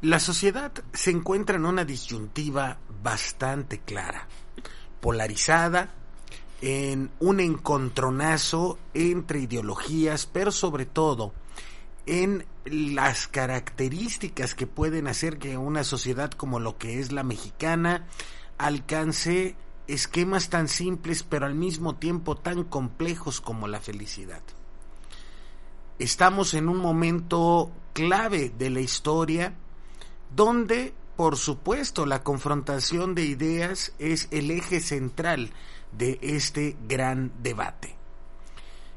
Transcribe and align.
la 0.00 0.20
sociedad 0.20 0.72
se 0.92 1.10
encuentra 1.10 1.56
en 1.56 1.66
una 1.66 1.84
disyuntiva 1.84 2.78
bastante 3.02 3.80
clara, 3.80 4.28
polarizada, 5.00 5.90
en 6.60 7.10
un 7.20 7.40
encontronazo 7.40 8.78
entre 8.94 9.40
ideologías, 9.40 10.26
pero 10.26 10.52
sobre 10.52 10.86
todo 10.86 11.32
en 12.06 12.46
las 12.64 13.28
características 13.28 14.54
que 14.54 14.66
pueden 14.66 15.08
hacer 15.08 15.38
que 15.38 15.58
una 15.58 15.84
sociedad 15.84 16.30
como 16.30 16.60
lo 16.60 16.78
que 16.78 17.00
es 17.00 17.12
la 17.12 17.22
mexicana 17.22 18.06
alcance 18.56 19.56
esquemas 19.86 20.48
tan 20.48 20.68
simples 20.68 21.22
pero 21.22 21.46
al 21.46 21.54
mismo 21.54 21.96
tiempo 21.96 22.36
tan 22.36 22.64
complejos 22.64 23.40
como 23.40 23.68
la 23.68 23.80
felicidad. 23.80 24.42
Estamos 25.98 26.54
en 26.54 26.68
un 26.68 26.78
momento 26.78 27.72
clave 27.98 28.52
de 28.56 28.70
la 28.70 28.78
historia 28.78 29.54
donde, 30.32 30.94
por 31.16 31.36
supuesto, 31.36 32.06
la 32.06 32.22
confrontación 32.22 33.16
de 33.16 33.24
ideas 33.24 33.92
es 33.98 34.28
el 34.30 34.52
eje 34.52 34.78
central 34.78 35.50
de 35.90 36.16
este 36.22 36.76
gran 36.86 37.32
debate. 37.42 37.96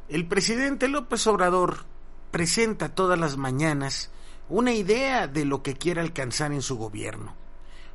El 0.08 0.28
presidente 0.28 0.88
López 0.88 1.26
Obrador 1.26 1.86
presenta 2.30 2.94
todas 2.94 3.18
las 3.18 3.38
mañanas 3.38 4.12
una 4.50 4.72
idea 4.72 5.26
de 5.26 5.46
lo 5.46 5.64
que 5.64 5.74
quiere 5.74 6.00
alcanzar 6.00 6.52
en 6.52 6.62
su 6.62 6.78
gobierno, 6.78 7.34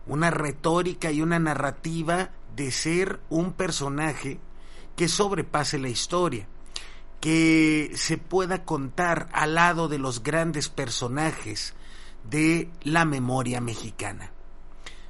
una 0.09 0.33
retórica 0.33 1.13
y 1.13 1.23
una 1.23 1.39
narrativa 1.39 2.31
de 2.57 2.73
ser 2.73 3.21
un 3.31 3.53
personaje 3.53 4.41
que 4.97 5.07
sobrepase 5.07 5.79
la 5.79 5.89
historia 5.89 6.49
que 7.21 7.93
se 7.95 8.19
pueda 8.19 8.65
contar 8.65 9.29
al 9.33 9.55
lado 9.55 9.89
de 9.89 9.99
los 9.99 10.23
grandes 10.23 10.69
personajes 10.69 11.75
de 12.31 12.71
la 12.83 13.05
memoria 13.05 13.61
mexicana. 13.61 14.33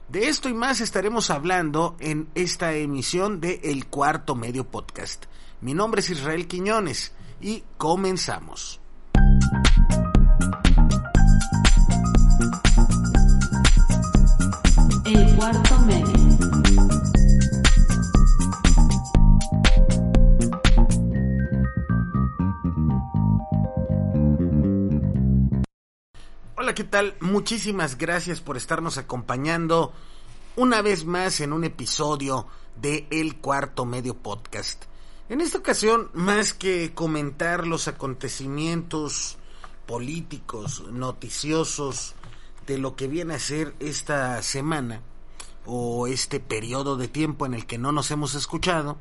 De 0.09 0.29
esto 0.29 0.49
y 0.49 0.55
más 0.55 0.81
estaremos 0.81 1.31
hablando 1.31 1.97
en 1.99 2.29
esta 2.35 2.75
emisión 2.75 3.41
de 3.41 3.61
El 3.65 3.87
Cuarto 3.87 4.37
Medio 4.37 4.65
Podcast. 4.65 5.27
Mi 5.61 5.75
nombre 5.75 6.01
es 6.01 6.11
Israel 6.11 6.47
Quiñones 6.47 7.13
y 7.41 7.65
comenzamos. 7.77 8.81
El 15.05 15.37
Cuarto 15.37 15.79
Medio. 15.81 16.16
Hola, 26.67 26.75
¿qué 26.75 26.83
tal? 26.83 27.15
Muchísimas 27.21 27.97
gracias 27.97 28.41
por 28.41 28.57
estarnos 28.57 28.99
acompañando 28.99 29.93
una 30.57 30.83
vez 30.83 31.05
más 31.05 31.39
en 31.39 31.53
un 31.53 31.63
episodio 31.63 32.49
de 32.75 33.07
El 33.13 33.37
Cuarto 33.37 33.85
Medio 33.85 34.17
Podcast. 34.17 34.83
En 35.29 35.41
esta 35.41 35.59
ocasión, 35.59 36.11
más 36.13 36.55
que 36.55 36.93
comentar 36.93 37.69
los 37.69 37.87
acontecimientos 37.87 39.37
políticos, 39.87 40.83
noticiosos 40.91 42.17
de 42.67 42.79
lo 42.79 42.97
que 42.97 43.07
viene 43.07 43.35
a 43.35 43.39
ser 43.39 43.77
esta 43.79 44.43
semana 44.43 45.03
o 45.67 46.09
este 46.09 46.41
periodo 46.41 46.97
de 46.97 47.07
tiempo 47.07 47.47
en 47.47 47.55
el 47.55 47.65
que 47.65 47.79
no 47.79 47.93
nos 47.93 48.11
hemos 48.11 48.35
escuchado, 48.35 48.99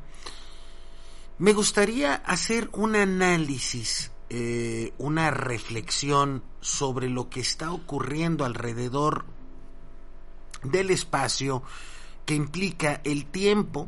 me 1.39 1.53
gustaría 1.53 2.13
hacer 2.13 2.69
un 2.73 2.95
análisis 2.95 4.11
eh, 4.29 4.93
una 4.97 5.31
reflexión 5.31 6.43
sobre 6.61 7.09
lo 7.09 7.29
que 7.29 7.41
está 7.41 7.71
ocurriendo 7.71 8.45
alrededor 8.45 9.25
del 10.63 10.89
espacio 10.89 11.61
que 12.25 12.33
implica 12.33 13.01
el 13.03 13.25
tiempo 13.25 13.87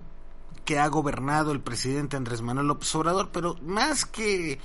que 0.64 0.80
ha 0.80 0.88
gobernado 0.88 1.52
el 1.52 1.62
presidente 1.62 2.18
Andrés 2.18 2.42
Manuel 2.42 2.68
López 2.68 2.94
Obrador, 2.96 3.30
pero 3.32 3.56
más 3.62 4.06
que 4.06 4.60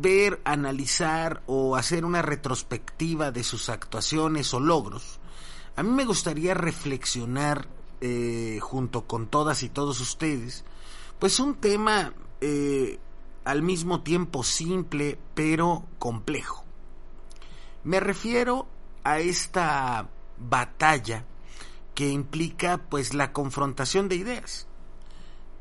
ver, 0.00 0.40
analizar 0.44 1.42
o 1.46 1.76
hacer 1.76 2.04
una 2.04 2.22
retrospectiva 2.22 3.32
de 3.32 3.42
sus 3.42 3.68
actuaciones 3.68 4.54
o 4.54 4.60
logros, 4.60 5.18
a 5.74 5.82
mí 5.82 5.90
me 5.90 6.04
gustaría 6.04 6.54
reflexionar 6.54 7.66
eh, 8.00 8.58
junto 8.60 9.06
con 9.06 9.26
todas 9.26 9.62
y 9.62 9.68
todos 9.68 10.00
ustedes, 10.00 10.64
pues 11.18 11.40
un 11.40 11.56
tema 11.56 12.14
eh, 12.40 12.98
al 13.44 13.62
mismo 13.62 14.02
tiempo 14.02 14.42
simple 14.42 15.18
pero 15.34 15.84
complejo. 15.98 16.64
Me 17.84 18.00
refiero 18.00 18.66
a 19.04 19.18
esta 19.18 20.08
batalla 20.38 21.24
que 21.94 22.08
implica 22.08 22.78
pues 22.78 23.14
la 23.14 23.32
confrontación 23.32 24.08
de 24.08 24.16
ideas. 24.16 24.66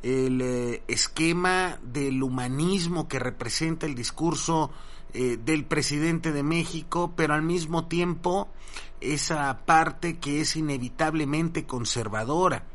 El 0.03 0.41
eh, 0.41 0.83
esquema 0.87 1.79
del 1.83 2.23
humanismo 2.23 3.07
que 3.07 3.19
representa 3.19 3.85
el 3.85 3.95
discurso 3.95 4.71
eh, 5.13 5.37
del 5.43 5.65
presidente 5.65 6.31
de 6.31 6.43
México, 6.43 7.13
pero 7.15 7.33
al 7.33 7.41
mismo 7.41 7.87
tiempo 7.87 8.49
esa 9.01 9.65
parte 9.65 10.19
que 10.19 10.41
es 10.41 10.55
inevitablemente 10.55 11.65
conservadora, 11.65 12.65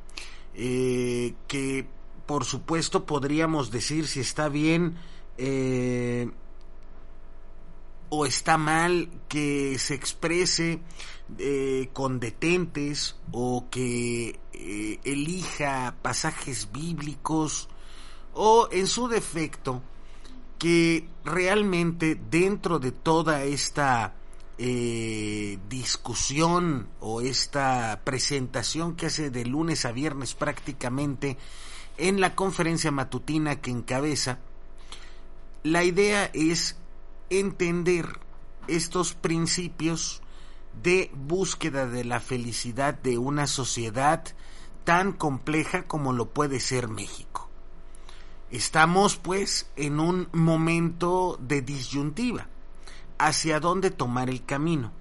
eh, 0.55 1.35
que 1.49 1.87
por 2.27 2.45
supuesto 2.45 3.07
podríamos 3.07 3.71
decir 3.71 4.07
si 4.09 4.21
está 4.21 4.49
bien 4.49 4.97
eh, 5.39 6.31
o 8.09 8.27
está 8.27 8.57
mal 8.59 9.09
que 9.29 9.79
se 9.79 9.95
exprese 9.95 10.81
eh, 11.39 11.89
con 11.93 12.21
detentes 12.21 13.17
o 13.33 13.67
que 13.71 14.39
eh, 14.53 15.01
elija 15.05 15.97
pasajes 16.03 16.71
bíblicos 16.73 17.69
o 18.35 18.69
en 18.71 18.87
su 18.87 19.09
defecto 19.09 19.83
que 20.59 21.09
realmente 21.25 22.15
dentro 22.31 22.79
de 22.79 22.93
toda 22.93 23.45
esta 23.45 24.15
discusión 25.69 26.89
o 27.01 27.21
esta 27.21 28.01
presentación 28.05 28.97
que 28.97 29.05
hace 29.05 29.29
de 29.29 29.45
lunes 29.45 29.85
a 29.85 29.93
viernes 29.93 30.35
prácticamente 30.35 31.37
en 31.99 32.21
la 32.21 32.35
conferencia 32.35 32.91
matutina 32.91 33.61
que 33.61 33.71
encabeza, 33.71 34.39
la 35.63 35.85
idea 35.85 36.31
es 36.33 36.77
entender 37.31 38.21
estos 38.69 39.15
principios 39.15 40.23
de 40.83 41.11
búsqueda 41.15 41.87
de 41.87 42.05
la 42.05 42.21
felicidad 42.21 42.95
de 42.95 43.19
una 43.19 43.47
sociedad 43.47 44.25
tan 44.85 45.13
compleja 45.13 45.85
como 45.85 46.13
lo 46.13 46.31
puede 46.31 46.61
ser 46.61 46.89
México. 46.89 47.49
Estamos 48.51 49.17
pues 49.17 49.71
en 49.75 49.99
un 49.99 50.29
momento 50.33 51.39
de 51.41 51.63
disyuntiva, 51.63 52.49
hacia 53.19 53.59
dónde 53.59 53.91
tomar 53.91 54.31
el 54.31 54.45
camino. 54.45 54.93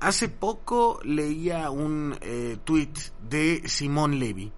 Hace 0.00 0.28
poco 0.28 1.00
leía 1.04 1.70
un 1.70 2.18
eh, 2.20 2.58
tuit 2.64 2.98
de 3.22 3.62
Simón 3.66 4.18
Levy 4.18 4.52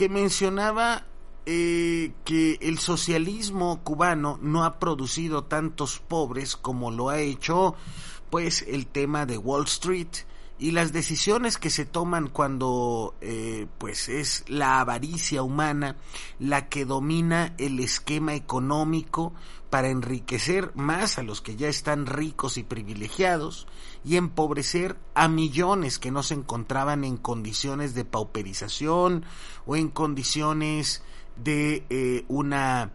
que 0.00 0.08
mencionaba 0.08 1.04
eh, 1.44 2.12
que 2.24 2.56
el 2.62 2.78
socialismo 2.78 3.82
cubano 3.84 4.38
no 4.40 4.64
ha 4.64 4.78
producido 4.78 5.44
tantos 5.44 5.98
pobres 5.98 6.56
como 6.56 6.90
lo 6.90 7.10
ha 7.10 7.20
hecho 7.20 7.74
pues 8.30 8.64
el 8.66 8.86
tema 8.86 9.26
de 9.26 9.36
Wall 9.36 9.64
Street 9.64 10.08
y 10.60 10.72
las 10.72 10.92
decisiones 10.92 11.56
que 11.56 11.70
se 11.70 11.86
toman 11.86 12.28
cuando 12.28 13.14
eh, 13.22 13.66
pues 13.78 14.10
es 14.10 14.44
la 14.46 14.80
avaricia 14.80 15.42
humana 15.42 15.96
la 16.38 16.68
que 16.68 16.84
domina 16.84 17.54
el 17.56 17.80
esquema 17.80 18.34
económico 18.34 19.32
para 19.70 19.88
enriquecer 19.88 20.70
más 20.74 21.16
a 21.16 21.22
los 21.22 21.40
que 21.40 21.56
ya 21.56 21.68
están 21.68 22.04
ricos 22.04 22.58
y 22.58 22.62
privilegiados 22.62 23.66
y 24.04 24.16
empobrecer 24.16 24.98
a 25.14 25.28
millones 25.28 25.98
que 25.98 26.10
no 26.10 26.22
se 26.22 26.34
encontraban 26.34 27.04
en 27.04 27.16
condiciones 27.16 27.94
de 27.94 28.04
pauperización 28.04 29.24
o 29.64 29.76
en 29.76 29.88
condiciones 29.88 31.02
de 31.42 31.86
eh, 31.88 32.26
una 32.28 32.92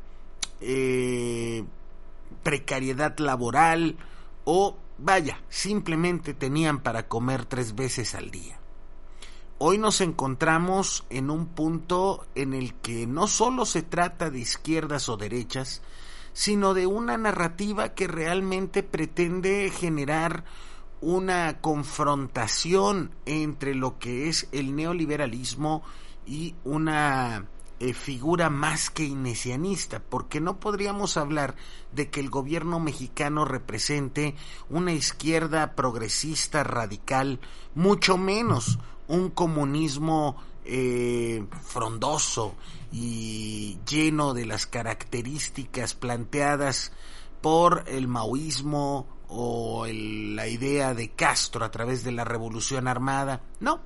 eh, 0.62 1.64
precariedad 2.44 3.18
laboral 3.18 3.98
o 4.44 4.78
vaya, 4.97 5.42
simplemente 5.50 6.33
tenían 6.33 6.80
para 6.80 7.07
comer 7.07 7.45
tres 7.45 7.75
veces 7.75 8.15
al 8.15 8.31
día. 8.31 8.59
Hoy 9.57 9.77
nos 9.77 10.01
encontramos 10.01 11.06
en 11.09 11.30
un 11.30 11.47
punto 11.47 12.27
en 12.36 12.53
el 12.53 12.74
que 12.75 13.07
no 13.07 13.27
solo 13.27 13.65
se 13.65 13.83
trata 13.83 14.30
de 14.30 14.39
izquierdas 14.39 15.07
o 15.07 15.15
derechas, 15.15 15.81
sino 16.33 16.74
de 16.74 16.86
una 16.86 17.18
narrativa 17.18 17.94
que 17.94 18.07
realmente 18.07 18.83
pretende 18.83 19.69
generar 19.69 20.44
una 21.00 21.62
confrontación 21.62 23.12
entre 23.25 23.75
lo 23.75 23.97
que 23.97 24.27
es 24.27 24.50
el 24.51 24.75
neoliberalismo 24.75 25.83
y 26.25 26.56
una 26.65 27.45
eh, 27.80 27.94
figura 27.94 28.50
más 28.50 28.89
keynesianista, 28.89 30.01
porque 30.01 30.39
no 30.39 30.60
podríamos 30.60 31.18
hablar 31.18 31.56
de 31.92 32.10
que 32.10 32.22
el 32.22 32.30
gobierno 32.30 32.80
mexicano 32.80 33.44
represente 33.44 34.36
una 34.69 34.94
izquierda 34.94 35.75
progresista 35.75 36.63
radical, 36.63 37.39
mucho 37.74 38.18
menos 38.18 38.80
un 39.07 39.30
comunismo 39.30 40.38
eh, 40.63 41.45
frondoso 41.63 42.56
y 42.92 43.78
lleno 43.88 44.33
de 44.33 44.45
las 44.45 44.66
características 44.68 45.94
planteadas 45.94 46.92
por 47.42 47.83
el 47.88 48.07
maoísmo 48.07 49.06
o 49.28 49.86
la 49.88 50.48
idea 50.48 50.94
de 50.94 51.10
Castro 51.10 51.66
a 51.66 51.71
través 51.71 52.04
de 52.04 52.12
la 52.12 52.24
revolución 52.24 52.88
armada. 52.88 53.42
No, 53.60 53.81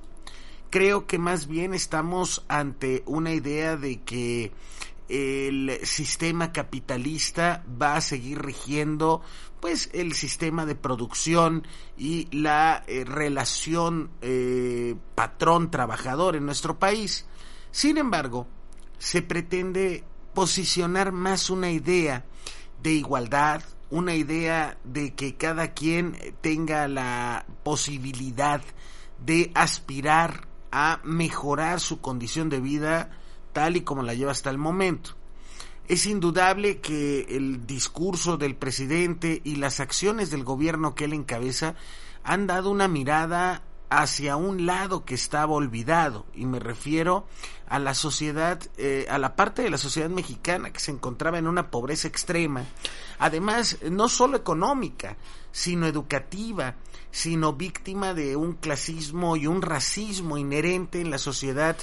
creo 0.70 1.06
que 1.06 1.18
más 1.18 1.46
bien 1.46 1.74
estamos 1.74 2.44
ante 2.48 3.02
una 3.06 3.32
idea 3.32 3.76
de 3.76 4.00
que 4.02 4.52
el 5.08 5.80
sistema 5.82 6.52
capitalista 6.52 7.64
va 7.80 7.96
a 7.96 8.00
seguir 8.00 8.40
rigiendo 8.40 9.22
pues 9.60 9.90
el 9.92 10.14
sistema 10.14 10.64
de 10.64 10.76
producción 10.76 11.66
y 11.98 12.28
la 12.34 12.84
eh, 12.86 13.04
relación 13.04 14.10
eh, 14.22 14.94
patrón 15.14 15.70
trabajador 15.70 16.36
en 16.36 16.46
nuestro 16.46 16.78
país. 16.78 17.26
Sin 17.72 17.98
embargo, 17.98 18.46
se 18.98 19.20
pretende 19.20 20.04
posicionar 20.32 21.12
más 21.12 21.50
una 21.50 21.70
idea 21.70 22.24
de 22.82 22.92
igualdad, 22.92 23.62
una 23.90 24.14
idea 24.14 24.78
de 24.84 25.14
que 25.14 25.36
cada 25.36 25.74
quien 25.74 26.16
tenga 26.40 26.88
la 26.88 27.44
posibilidad 27.64 28.62
de 29.18 29.50
aspirar 29.54 30.49
a 30.72 31.00
mejorar 31.04 31.80
su 31.80 32.00
condición 32.00 32.48
de 32.48 32.60
vida 32.60 33.10
tal 33.52 33.76
y 33.76 33.82
como 33.82 34.02
la 34.02 34.14
lleva 34.14 34.32
hasta 34.32 34.50
el 34.50 34.58
momento. 34.58 35.16
Es 35.88 36.06
indudable 36.06 36.80
que 36.80 37.22
el 37.30 37.66
discurso 37.66 38.36
del 38.36 38.54
presidente 38.54 39.40
y 39.42 39.56
las 39.56 39.80
acciones 39.80 40.30
del 40.30 40.44
gobierno 40.44 40.94
que 40.94 41.06
él 41.06 41.12
encabeza 41.12 41.74
han 42.22 42.46
dado 42.46 42.70
una 42.70 42.86
mirada 42.86 43.62
hacia 43.88 44.36
un 44.36 44.66
lado 44.66 45.04
que 45.04 45.16
estaba 45.16 45.52
olvidado 45.52 46.26
y 46.32 46.46
me 46.46 46.60
refiero 46.60 47.26
a 47.68 47.80
la 47.80 47.94
sociedad, 47.94 48.60
eh, 48.76 49.06
a 49.10 49.18
la 49.18 49.34
parte 49.34 49.62
de 49.62 49.70
la 49.70 49.78
sociedad 49.78 50.08
mexicana 50.08 50.72
que 50.72 50.78
se 50.78 50.92
encontraba 50.92 51.38
en 51.38 51.48
una 51.48 51.70
pobreza 51.72 52.06
extrema, 52.06 52.64
además 53.18 53.78
no 53.90 54.08
solo 54.08 54.36
económica, 54.36 55.16
sino 55.50 55.86
educativa, 55.86 56.76
sino 57.10 57.52
víctima 57.52 58.14
de 58.14 58.36
un 58.36 58.54
clasismo 58.54 59.36
y 59.36 59.46
un 59.46 59.62
racismo 59.62 60.38
inherente 60.38 61.00
en 61.00 61.10
la 61.10 61.18
sociedad 61.18 61.76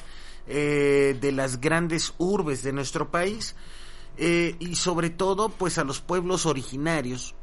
eh, 0.48 1.18
de 1.20 1.32
las 1.32 1.60
grandes 1.60 2.14
urbes 2.18 2.64
de 2.64 2.72
nuestro 2.72 3.12
país 3.12 3.56
eh, 4.18 4.56
y 4.60 4.76
sobre 4.76 5.10
todo 5.10 5.50
pues 5.50 5.78
a 5.78 5.84
los 5.84 6.00
pueblos 6.00 6.46
originarios 6.46 7.36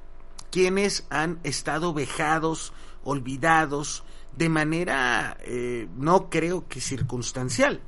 quienes 0.50 1.04
han 1.10 1.40
estado 1.42 1.92
vejados, 1.92 2.72
olvidados, 3.02 4.04
de 4.36 4.48
manera 4.48 5.36
eh, 5.40 5.88
no 5.96 6.30
creo 6.30 6.68
que 6.68 6.80
circunstancial, 6.80 7.80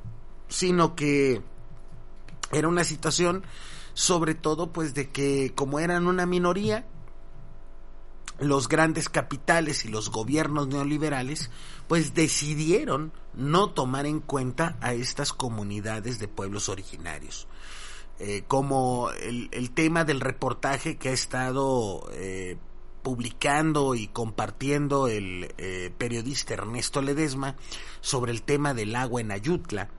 sino 0.49 0.95
que 0.95 1.41
era 2.51 2.67
una 2.67 2.83
situación 2.83 3.43
sobre 3.93 4.35
todo 4.35 4.71
pues 4.71 4.93
de 4.93 5.09
que 5.09 5.53
como 5.55 5.79
eran 5.79 6.07
una 6.07 6.25
minoría, 6.25 6.85
los 8.39 8.67
grandes 8.67 9.09
capitales 9.09 9.85
y 9.85 9.89
los 9.89 10.11
gobiernos 10.11 10.67
neoliberales 10.67 11.49
pues 11.87 12.13
decidieron 12.13 13.11
no 13.33 13.71
tomar 13.71 14.05
en 14.05 14.19
cuenta 14.19 14.77
a 14.81 14.93
estas 14.93 15.33
comunidades 15.33 16.19
de 16.19 16.27
pueblos 16.27 16.69
originarios. 16.69 17.47
Eh, 18.19 18.43
como 18.47 19.11
el, 19.11 19.71
tema 19.71 20.03
del 20.03 20.21
reportaje 20.21 20.97
que 20.97 21.09
ha 21.09 21.13
estado 21.13 22.09
eh, 22.13 22.57
publicando 23.03 23.93
y 23.93 24.07
compartiendo 24.07 25.07
el 25.07 25.53
eh, 25.57 25.93
periodista 25.97 26.55
Ernesto 26.55 27.01
Ledesma 27.01 27.55
sobre 28.01 28.31
el 28.31 28.41
tema 28.41 28.73
del 28.73 28.95
agua 28.95 29.21
en 29.21 29.31
Ayutla 29.31 29.89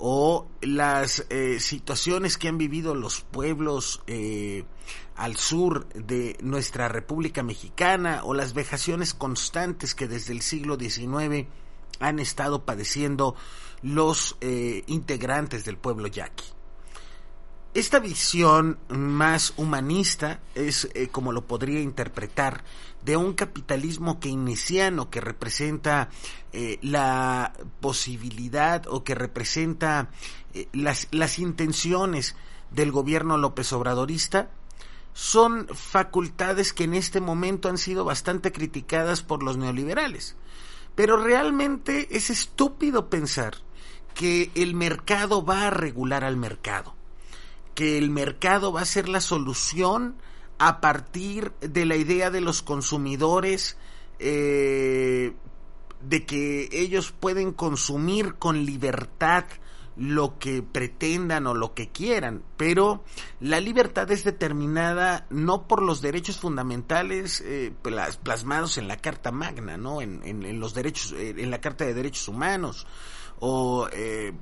o 0.00 0.48
las 0.62 1.26
eh, 1.28 1.60
situaciones 1.60 2.38
que 2.38 2.48
han 2.48 2.58
vivido 2.58 2.94
los 2.94 3.20
pueblos 3.20 4.02
eh, 4.06 4.64
al 5.14 5.36
sur 5.36 5.88
de 5.90 6.36
nuestra 6.42 6.88
República 6.88 7.42
Mexicana 7.42 8.22
o 8.24 8.34
las 8.34 8.54
vejaciones 8.54 9.14
constantes 9.14 9.94
que 9.94 10.08
desde 10.08 10.32
el 10.32 10.40
siglo 10.40 10.76
XIX 10.76 11.46
han 12.00 12.18
estado 12.18 12.64
padeciendo 12.64 13.36
los 13.82 14.36
integrantes 14.86 15.64
del 15.64 15.76
pueblo 15.76 16.06
yaqui. 16.08 16.44
Esta 17.72 18.00
visión 18.00 18.80
más 18.88 19.54
humanista 19.56 20.40
es 20.56 20.88
eh, 20.94 21.06
como 21.06 21.30
lo 21.30 21.46
podría 21.46 21.80
interpretar 21.80 22.64
de 23.04 23.16
un 23.16 23.32
capitalismo 23.34 24.18
keynesiano 24.18 25.08
que 25.08 25.20
representa 25.20 26.08
eh, 26.52 26.80
la 26.82 27.52
posibilidad 27.78 28.88
o 28.88 29.04
que 29.04 29.14
representa 29.14 30.10
eh, 30.52 30.66
las, 30.72 31.06
las 31.12 31.38
intenciones 31.38 32.34
del 32.72 32.90
gobierno 32.90 33.38
López 33.38 33.72
Obradorista 33.72 34.50
son 35.12 35.68
facultades 35.68 36.72
que 36.72 36.84
en 36.84 36.94
este 36.94 37.20
momento 37.20 37.68
han 37.68 37.78
sido 37.78 38.04
bastante 38.04 38.50
criticadas 38.50 39.22
por 39.22 39.44
los 39.44 39.56
neoliberales. 39.58 40.34
Pero 40.96 41.18
realmente 41.18 42.08
es 42.16 42.30
estúpido 42.30 43.08
pensar 43.08 43.58
que 44.12 44.50
el 44.56 44.74
mercado 44.74 45.44
va 45.44 45.68
a 45.68 45.70
regular 45.70 46.24
al 46.24 46.36
mercado 46.36 46.98
que 47.74 47.98
el 47.98 48.10
mercado 48.10 48.72
va 48.72 48.82
a 48.82 48.86
ser 48.86 49.08
la 49.08 49.20
solución 49.20 50.16
a 50.60 50.82
partir 50.82 51.52
de 51.60 51.86
la 51.86 51.96
idea 51.96 52.30
de 52.30 52.42
los 52.42 52.60
consumidores 52.60 53.78
eh, 54.18 55.32
de 56.02 56.26
que 56.26 56.68
ellos 56.70 57.12
pueden 57.18 57.52
consumir 57.52 58.34
con 58.34 58.66
libertad 58.66 59.44
lo 59.96 60.38
que 60.38 60.62
pretendan 60.62 61.46
o 61.46 61.54
lo 61.54 61.72
que 61.72 61.88
quieran, 61.88 62.42
pero 62.58 63.02
la 63.40 63.58
libertad 63.58 64.10
es 64.10 64.22
determinada 64.22 65.26
no 65.30 65.66
por 65.66 65.82
los 65.82 66.02
derechos 66.02 66.38
fundamentales 66.38 67.42
eh, 67.44 67.72
plasmados 68.22 68.76
en 68.76 68.86
la 68.86 68.98
Carta 68.98 69.32
Magna, 69.32 69.78
¿no? 69.78 70.02
En, 70.02 70.22
en, 70.24 70.60
los 70.60 70.74
derechos, 70.74 71.12
eh, 71.12 71.34
en 71.38 71.50
la 71.50 71.60
Carta 71.62 71.86
de 71.86 71.94
Derechos 71.94 72.28
Humanos, 72.28 72.86
o 73.38 73.88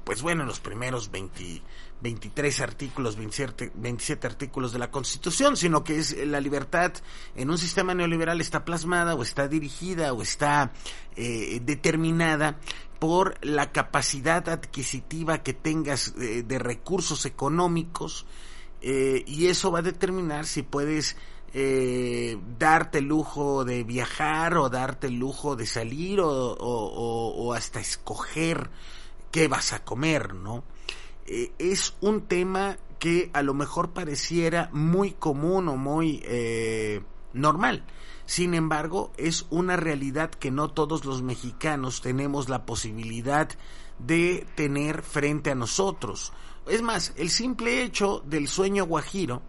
pues 0.02 0.22
bueno, 0.22 0.42
en 0.42 0.48
los 0.48 0.58
primeros 0.58 1.12
20, 1.12 1.62
23 2.00 2.60
artículos, 2.60 3.16
27, 3.16 3.72
27, 3.74 4.26
artículos 4.26 4.72
de 4.72 4.78
la 4.78 4.90
Constitución, 4.90 5.56
sino 5.56 5.82
que 5.82 5.98
es 5.98 6.16
la 6.26 6.40
libertad 6.40 6.92
en 7.34 7.50
un 7.50 7.58
sistema 7.58 7.94
neoliberal 7.94 8.40
está 8.40 8.64
plasmada 8.64 9.14
o 9.14 9.22
está 9.22 9.48
dirigida 9.48 10.12
o 10.12 10.22
está 10.22 10.72
eh, 11.16 11.60
determinada 11.64 12.58
por 12.98 13.36
la 13.44 13.72
capacidad 13.72 14.48
adquisitiva 14.48 15.42
que 15.42 15.54
tengas 15.54 16.14
eh, 16.18 16.42
de 16.42 16.58
recursos 16.58 17.26
económicos 17.26 18.26
eh, 18.80 19.24
y 19.26 19.46
eso 19.46 19.72
va 19.72 19.80
a 19.80 19.82
determinar 19.82 20.46
si 20.46 20.62
puedes 20.62 21.16
darte 22.58 22.98
el 22.98 23.06
lujo 23.06 23.64
de 23.64 23.82
viajar 23.82 24.58
o 24.58 24.68
darte 24.68 25.06
el 25.06 25.14
lujo 25.14 25.56
de 25.56 25.64
salir 25.64 26.20
o 26.20 27.54
hasta 27.56 27.80
escoger 27.80 28.68
qué 29.32 29.48
vas 29.48 29.72
a 29.72 29.82
comer, 29.82 30.34
¿no? 30.34 30.62
Eh, 31.30 31.52
es 31.58 31.94
un 32.00 32.22
tema 32.22 32.78
que 32.98 33.30
a 33.34 33.42
lo 33.42 33.52
mejor 33.52 33.90
pareciera 33.90 34.70
muy 34.72 35.12
común 35.12 35.68
o 35.68 35.76
muy 35.76 36.22
eh, 36.24 37.02
normal. 37.34 37.84
Sin 38.24 38.54
embargo, 38.54 39.12
es 39.18 39.44
una 39.50 39.76
realidad 39.76 40.30
que 40.30 40.50
no 40.50 40.70
todos 40.70 41.04
los 41.04 41.22
mexicanos 41.22 42.00
tenemos 42.00 42.48
la 42.48 42.64
posibilidad 42.64 43.50
de 43.98 44.46
tener 44.54 45.02
frente 45.02 45.50
a 45.50 45.54
nosotros. 45.54 46.32
Es 46.66 46.80
más, 46.80 47.12
el 47.16 47.28
simple 47.28 47.82
hecho 47.82 48.22
del 48.26 48.48
sueño 48.48 48.86
guajiro, 48.86 49.42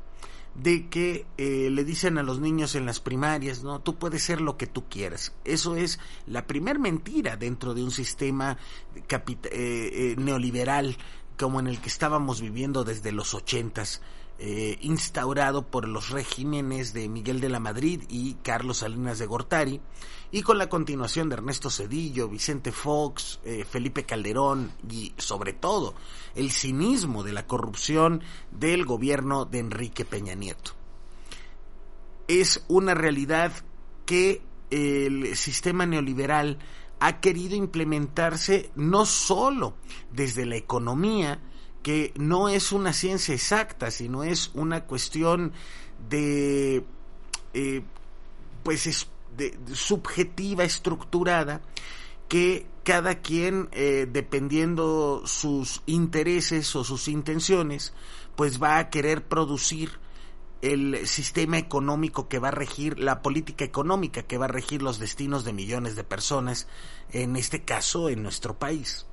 de 0.55 0.89
que 0.89 1.25
eh, 1.37 1.69
le 1.71 1.85
dicen 1.85 2.17
a 2.17 2.23
los 2.23 2.41
niños 2.41 2.75
en 2.75 2.85
las 2.85 2.99
primarias, 2.99 3.63
no, 3.63 3.79
tú 3.79 3.95
puedes 3.97 4.23
ser 4.23 4.41
lo 4.41 4.57
que 4.57 4.67
tú 4.67 4.89
quieras. 4.89 5.33
Eso 5.45 5.77
es 5.77 5.99
la 6.25 6.45
primer 6.45 6.79
mentira 6.79 7.37
dentro 7.37 7.73
de 7.73 7.83
un 7.83 7.91
sistema 7.91 8.57
neoliberal 10.17 10.97
como 11.39 11.61
en 11.61 11.67
el 11.67 11.79
que 11.79 11.87
estábamos 11.87 12.41
viviendo 12.41 12.83
desde 12.83 13.13
los 13.13 13.33
ochentas, 13.33 14.01
eh, 14.39 14.77
instaurado 14.81 15.65
por 15.65 15.87
los 15.87 16.09
regímenes 16.09 16.93
de 16.93 17.07
Miguel 17.07 17.39
de 17.39 17.49
la 17.49 17.61
Madrid 17.61 18.03
y 18.09 18.33
Carlos 18.35 18.79
Salinas 18.79 19.19
de 19.19 19.25
Gortari, 19.25 19.79
y 20.31 20.41
con 20.41 20.57
la 20.57 20.67
continuación 20.67 21.29
de 21.29 21.35
Ernesto 21.35 21.69
Cedillo, 21.69 22.27
Vicente 22.27 22.73
Fox, 22.73 23.39
eh, 23.45 23.65
Felipe 23.69 24.05
Calderón 24.05 24.71
y 24.89 25.13
sobre 25.17 25.53
todo 25.53 25.95
el 26.35 26.51
cinismo 26.51 27.23
de 27.23 27.33
la 27.33 27.47
corrupción 27.47 28.21
del 28.51 28.85
gobierno 28.85 29.45
de 29.45 29.59
Enrique 29.59 30.03
Peña 30.03 30.35
Nieto. 30.35 30.71
Es 32.27 32.63
una 32.67 32.93
realidad 32.93 33.53
que 34.05 34.41
el 34.69 35.35
sistema 35.35 35.85
neoliberal 35.85 36.59
ha 36.99 37.19
querido 37.19 37.55
implementarse 37.55 38.71
no 38.75 39.05
solo 39.05 39.75
desde 40.11 40.45
la 40.45 40.55
economía, 40.55 41.39
que 41.81 42.13
no 42.17 42.49
es 42.49 42.71
una 42.71 42.93
ciencia 42.93 43.33
exacta, 43.33 43.89
sino 43.89 44.23
es 44.23 44.51
una 44.53 44.85
cuestión 44.85 45.53
de, 46.09 46.83
eh, 47.53 47.81
pues, 48.63 49.07
de, 49.37 49.57
subjetiva, 49.73 50.63
estructurada, 50.63 51.61
que 52.27 52.67
cada 52.83 53.19
quien, 53.21 53.69
eh, 53.71 54.07
dependiendo 54.11 55.23
sus 55.25 55.81
intereses 55.85 56.75
o 56.75 56.83
sus 56.83 57.07
intenciones, 57.07 57.93
pues 58.35 58.61
va 58.61 58.77
a 58.77 58.89
querer 58.89 59.27
producir 59.27 59.91
el 60.61 61.07
sistema 61.07 61.57
económico 61.57 62.27
que 62.27 62.39
va 62.39 62.49
a 62.49 62.51
regir, 62.51 62.99
la 62.99 63.21
política 63.21 63.63
económica 63.63 64.23
que 64.23 64.37
va 64.37 64.45
a 64.45 64.49
regir 64.49 64.81
los 64.81 64.99
destinos 64.99 65.45
de 65.45 65.53
millones 65.53 65.95
de 65.95 66.03
personas, 66.03 66.67
en 67.11 67.35
este 67.35 67.63
caso 67.63 68.09
en 68.09 68.23
nuestro 68.23 68.57
país. 68.57 69.05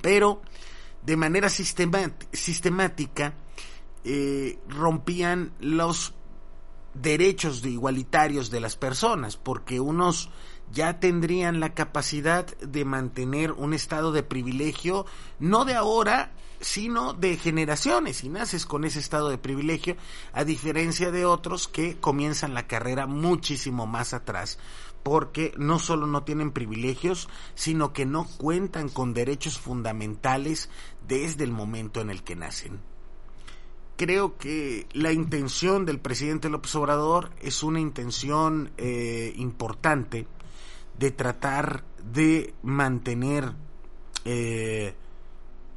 Pero 0.00 0.40
de 1.02 1.16
manera 1.16 1.48
sistemática 1.50 3.34
eh, 4.04 4.58
rompían 4.68 5.52
los 5.60 6.14
derechos 6.94 7.62
de 7.62 7.70
igualitarios 7.70 8.50
de 8.50 8.60
las 8.60 8.76
personas, 8.76 9.36
porque 9.36 9.80
unos 9.80 10.30
ya 10.72 11.00
tendrían 11.00 11.60
la 11.60 11.74
capacidad 11.74 12.46
de 12.58 12.84
mantener 12.84 13.52
un 13.52 13.74
estado 13.74 14.12
de 14.12 14.22
privilegio, 14.22 15.06
no 15.38 15.64
de 15.64 15.74
ahora, 15.74 16.32
sino 16.60 17.12
de 17.14 17.36
generaciones, 17.36 18.24
y 18.24 18.28
naces 18.28 18.66
con 18.66 18.84
ese 18.84 18.98
estado 18.98 19.28
de 19.28 19.38
privilegio, 19.38 19.96
a 20.32 20.44
diferencia 20.44 21.10
de 21.10 21.24
otros 21.24 21.68
que 21.68 21.98
comienzan 21.98 22.54
la 22.54 22.66
carrera 22.66 23.06
muchísimo 23.06 23.86
más 23.86 24.12
atrás, 24.12 24.58
porque 25.02 25.54
no 25.56 25.78
solo 25.78 26.06
no 26.06 26.24
tienen 26.24 26.50
privilegios, 26.50 27.28
sino 27.54 27.92
que 27.92 28.06
no 28.06 28.26
cuentan 28.26 28.88
con 28.88 29.14
derechos 29.14 29.58
fundamentales 29.58 30.68
desde 31.06 31.44
el 31.44 31.52
momento 31.52 32.00
en 32.00 32.10
el 32.10 32.22
que 32.22 32.36
nacen. 32.36 32.80
Creo 33.96 34.38
que 34.38 34.86
la 34.92 35.10
intención 35.10 35.84
del 35.84 35.98
presidente 35.98 36.48
López 36.48 36.72
Obrador 36.76 37.30
es 37.40 37.64
una 37.64 37.80
intención 37.80 38.70
eh, 38.76 39.32
importante 39.36 40.28
de 40.98 41.10
tratar 41.10 41.84
de 42.02 42.54
mantener 42.62 43.52
eh, 44.24 44.94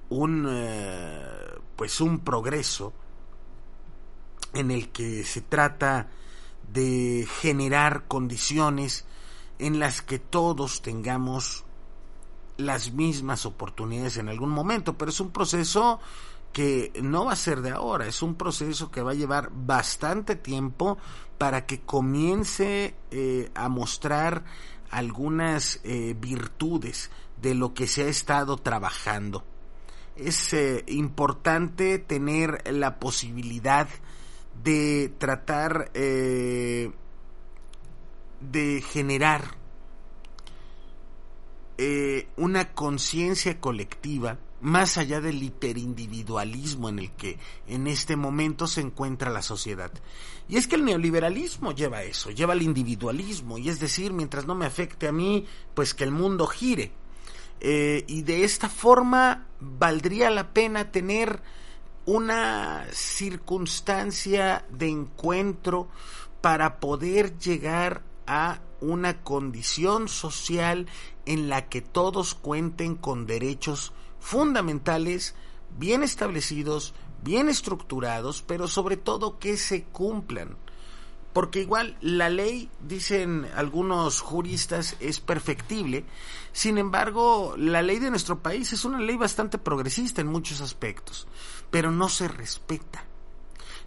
un 0.10 0.48
eh, 0.50 1.26
pues 1.76 2.02
un 2.02 2.20
progreso 2.20 2.94
en 4.54 4.72
el 4.72 4.90
que 4.90 5.24
se 5.24 5.42
trata 5.42 6.10
de 6.72 7.28
generar 7.40 8.08
condiciones 8.08 9.06
en 9.60 9.80
las 9.80 10.02
que 10.02 10.20
todos 10.20 10.82
tengamos 10.82 11.66
las 12.58 12.92
mismas 12.92 13.46
oportunidades 13.46 14.18
en 14.18 14.30
algún 14.30 14.50
momento, 14.50 14.98
pero 14.98 15.12
es 15.12 15.20
un 15.20 15.32
proceso 15.32 16.00
que 16.52 16.92
no 17.02 17.26
va 17.26 17.34
a 17.34 17.38
ser 17.38 17.62
de 17.62 17.72
ahora, 17.72 18.08
es 18.08 18.22
un 18.22 18.36
proceso 18.36 18.92
que 18.92 19.02
va 19.02 19.12
a 19.12 19.16
llevar 19.16 19.50
bastante 19.54 20.36
tiempo 20.36 20.98
para 21.38 21.66
que 21.66 21.82
comience 21.82 22.96
eh, 23.10 23.52
a 23.56 23.70
mostrar 23.70 24.44
algunas 24.92 25.80
eh, 25.84 26.16
virtudes 26.20 27.10
de 27.42 27.56
lo 27.56 27.74
que 27.74 27.88
se 27.88 28.04
ha 28.04 28.08
estado 28.08 28.58
trabajando. 28.58 29.44
Es 30.16 30.54
eh, 30.54 30.84
importante 30.88 31.98
tener 31.98 32.62
la 32.72 33.00
posibilidad 33.00 33.88
de 34.64 35.12
tratar 35.18 35.92
de 35.94 36.92
generar 38.82 39.61
eh, 41.84 42.28
una 42.38 42.74
conciencia 42.74 43.60
colectiva 43.60 44.38
más 44.62 45.00
allá 45.00 45.20
del 45.20 45.42
hiperindividualismo 45.42 46.90
en 46.90 47.00
el 47.00 47.12
que 47.14 47.40
en 47.68 47.88
este 47.88 48.16
momento 48.16 48.68
se 48.68 48.82
encuentra 48.82 49.32
la 49.32 49.42
sociedad. 49.42 49.92
Y 50.48 50.58
es 50.58 50.68
que 50.68 50.76
el 50.76 50.86
neoliberalismo 50.86 51.72
lleva 51.72 52.04
eso, 52.04 52.30
lleva 52.30 52.54
al 52.54 52.62
individualismo, 52.62 53.58
y 53.58 53.70
es 53.70 53.80
decir, 53.80 54.14
mientras 54.14 54.46
no 54.46 54.54
me 54.54 54.68
afecte 54.68 55.08
a 55.08 55.12
mí, 55.12 55.48
pues 55.74 55.96
que 55.96 56.04
el 56.04 56.12
mundo 56.12 56.46
gire. 56.46 56.92
Eh, 57.60 58.06
y 58.06 58.22
de 58.22 58.44
esta 58.44 58.70
forma 58.70 59.48
valdría 59.60 60.30
la 60.30 60.54
pena 60.54 60.92
tener 60.92 61.42
una 62.06 62.86
circunstancia 62.92 64.68
de 64.70 64.88
encuentro 64.88 65.90
para 66.42 66.80
poder 66.80 67.40
llegar 67.40 68.04
a 68.32 68.62
una 68.80 69.24
condición 69.24 70.08
social 70.08 70.88
en 71.26 71.50
la 71.50 71.68
que 71.68 71.82
todos 71.82 72.34
cuenten 72.34 72.96
con 72.96 73.26
derechos 73.26 73.92
fundamentales 74.22 75.36
bien 75.78 76.02
establecidos, 76.02 76.94
bien 77.26 77.50
estructurados, 77.50 78.42
pero 78.42 78.70
sobre 78.70 78.96
todo 78.96 79.38
que 79.38 79.58
se 79.58 79.84
cumplan. 79.84 80.56
Porque 81.34 81.60
igual 81.60 81.98
la 82.00 82.30
ley, 82.30 82.70
dicen 82.88 83.48
algunos 83.54 84.22
juristas, 84.22 84.96
es 85.02 85.20
perfectible. 85.20 86.06
Sin 86.54 86.78
embargo, 86.78 87.56
la 87.58 87.82
ley 87.82 88.00
de 88.00 88.12
nuestro 88.12 88.40
país 88.40 88.72
es 88.72 88.86
una 88.86 89.00
ley 89.00 89.18
bastante 89.18 89.58
progresista 89.58 90.22
en 90.22 90.28
muchos 90.28 90.62
aspectos, 90.62 91.28
pero 91.70 91.92
no 91.92 92.08
se 92.08 92.30
respeta 92.30 93.11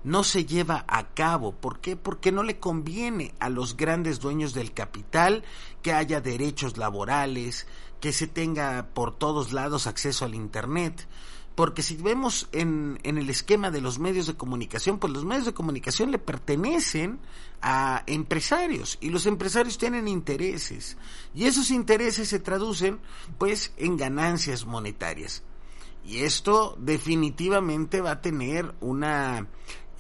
no 0.05 0.23
se 0.23 0.45
lleva 0.45 0.85
a 0.87 1.09
cabo. 1.15 1.53
¿Por 1.53 1.81
qué? 1.81 1.97
Porque 1.97 2.31
no 2.31 2.43
le 2.43 2.59
conviene 2.59 3.35
a 3.41 3.49
los 3.49 3.77
grandes 3.77 4.21
dueños 4.21 4.55
del 4.55 4.73
capital 4.73 5.45
que 5.83 5.93
haya 5.93 6.21
derechos 6.21 6.77
laborales, 6.77 7.67
que 8.01 8.13
se 8.13 8.27
tenga 8.27 8.91
por 8.95 9.17
todos 9.17 9.53
lados 9.53 9.87
acceso 9.87 10.25
al 10.25 10.35
Internet. 10.35 11.09
Porque 11.55 11.83
si 11.83 11.97
vemos 11.97 12.49
en, 12.53 12.99
en 13.05 13.17
el 13.17 13.31
esquema 13.31 13.71
de 13.71 13.81
los 13.81 13.99
medios 13.99 14.27
de 14.27 14.35
comunicación, 14.35 14.99
pues 14.99 15.13
los 15.13 15.25
medios 15.25 15.47
de 15.47 15.55
comunicación 15.55 16.11
le 16.11 16.19
pertenecen 16.19 17.21
a 17.63 18.03
empresarios 18.07 18.99
y 19.01 19.09
los 19.09 19.25
empresarios 19.25 19.79
tienen 19.79 20.07
intereses 20.07 20.99
y 21.35 21.47
esos 21.47 21.71
intereses 21.71 22.29
se 22.29 22.39
traducen 22.39 23.01
pues 23.39 23.73
en 23.79 23.97
ganancias 23.97 24.67
monetarias. 24.67 25.45
Y 26.05 26.19
esto 26.19 26.77
definitivamente 26.79 28.03
va 28.03 28.11
a 28.11 28.21
tener 28.21 28.75
una 28.81 29.47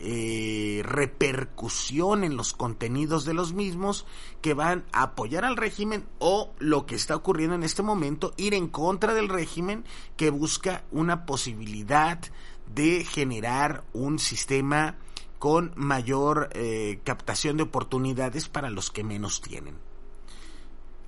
eh, 0.00 0.82
repercusión 0.84 2.24
en 2.24 2.36
los 2.36 2.52
contenidos 2.52 3.24
de 3.24 3.34
los 3.34 3.52
mismos 3.52 4.06
que 4.40 4.54
van 4.54 4.84
a 4.92 5.02
apoyar 5.02 5.44
al 5.44 5.56
régimen 5.56 6.04
o 6.18 6.52
lo 6.58 6.86
que 6.86 6.94
está 6.94 7.16
ocurriendo 7.16 7.54
en 7.54 7.62
este 7.62 7.82
momento, 7.82 8.34
ir 8.36 8.54
en 8.54 8.68
contra 8.68 9.14
del 9.14 9.28
régimen 9.28 9.84
que 10.16 10.30
busca 10.30 10.84
una 10.90 11.26
posibilidad 11.26 12.18
de 12.74 13.04
generar 13.04 13.84
un 13.92 14.18
sistema 14.18 14.96
con 15.38 15.72
mayor 15.76 16.50
eh, 16.54 17.00
captación 17.04 17.56
de 17.56 17.64
oportunidades 17.64 18.48
para 18.48 18.70
los 18.70 18.90
que 18.90 19.04
menos 19.04 19.40
tienen. 19.40 19.76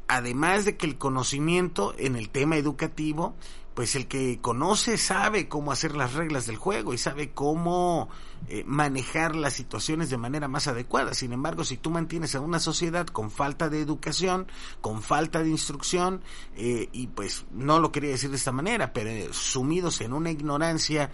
Además 0.08 0.64
de 0.64 0.76
que 0.76 0.86
el 0.86 0.98
conocimiento 0.98 1.94
en 1.98 2.16
el 2.16 2.28
tema 2.30 2.56
educativo 2.56 3.34
pues 3.76 3.94
el 3.94 4.06
que 4.06 4.40
conoce 4.40 4.96
sabe 4.96 5.48
cómo 5.48 5.70
hacer 5.70 5.94
las 5.94 6.14
reglas 6.14 6.46
del 6.46 6.56
juego 6.56 6.94
y 6.94 6.98
sabe 6.98 7.32
cómo 7.32 8.08
eh, 8.48 8.62
manejar 8.66 9.34
las 9.34 9.54
situaciones 9.54 10.10
de 10.10 10.16
manera 10.16 10.48
más 10.48 10.68
adecuada. 10.68 11.14
Sin 11.14 11.32
embargo, 11.32 11.64
si 11.64 11.76
tú 11.76 11.90
mantienes 11.90 12.34
a 12.34 12.40
una 12.40 12.60
sociedad 12.60 13.06
con 13.06 13.30
falta 13.30 13.68
de 13.68 13.80
educación, 13.80 14.46
con 14.80 15.02
falta 15.02 15.42
de 15.42 15.50
instrucción, 15.50 16.22
eh, 16.56 16.88
y 16.92 17.08
pues 17.08 17.46
no 17.50 17.80
lo 17.80 17.92
quería 17.92 18.10
decir 18.10 18.30
de 18.30 18.36
esta 18.36 18.52
manera, 18.52 18.92
pero 18.92 19.10
eh, 19.10 19.28
sumidos 19.32 20.00
en 20.00 20.12
una 20.12 20.30
ignorancia 20.30 21.10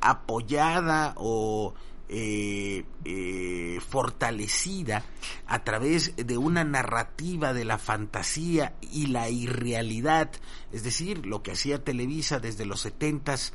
apoyada 0.00 1.14
o 1.16 1.74
eh, 2.06 2.84
eh, 3.06 3.80
fortalecida 3.88 5.06
a 5.46 5.64
través 5.64 6.14
de 6.16 6.36
una 6.36 6.62
narrativa 6.62 7.54
de 7.54 7.64
la 7.64 7.78
fantasía 7.78 8.74
y 8.82 9.06
la 9.06 9.30
irrealidad, 9.30 10.30
es 10.70 10.84
decir, 10.84 11.24
lo 11.24 11.42
que 11.42 11.52
hacía 11.52 11.82
Televisa 11.82 12.40
desde 12.40 12.66
los 12.66 12.82
setentas 12.82 13.54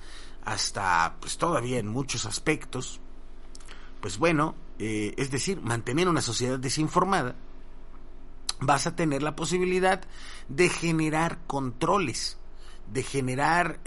hasta 0.51 1.15
pues 1.19 1.37
todavía 1.37 1.79
en 1.79 1.87
muchos 1.87 2.25
aspectos, 2.25 2.99
pues 4.01 4.17
bueno, 4.17 4.55
eh, 4.79 5.13
es 5.17 5.31
decir, 5.31 5.61
mantener 5.61 6.07
una 6.07 6.21
sociedad 6.21 6.59
desinformada, 6.59 7.35
vas 8.61 8.87
a 8.87 8.95
tener 8.95 9.23
la 9.23 9.35
posibilidad 9.35 10.01
de 10.47 10.69
generar 10.69 11.39
controles, 11.47 12.37
de 12.91 13.03
generar 13.03 13.79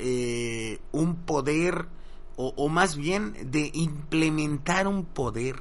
un 0.92 1.16
poder 1.26 1.88
o, 2.36 2.68
más 2.68 2.96
bien 2.96 3.34
de 3.50 3.70
implementar 3.74 4.86
un 4.88 5.04
poder 5.04 5.56